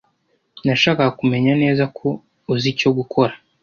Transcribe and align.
Nashakaga 0.65 1.15
kumenya 1.19 1.51
neza 1.63 1.83
ko 1.97 2.07
uzi 2.53 2.67
icyo 2.73 2.89
gukora. 2.97 3.33